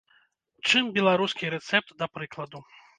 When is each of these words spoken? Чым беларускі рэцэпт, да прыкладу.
Чым 0.67 0.83
беларускі 0.97 1.53
рэцэпт, 1.57 1.89
да 2.03 2.13
прыкладу. 2.17 2.69